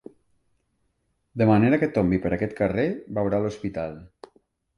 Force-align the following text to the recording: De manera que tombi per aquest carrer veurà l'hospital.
De 1.41 1.47
manera 1.49 1.79
que 1.83 1.89
tombi 1.99 2.21
per 2.25 2.33
aquest 2.39 2.57
carrer 2.61 2.87
veurà 3.21 3.43
l'hospital. 3.45 4.03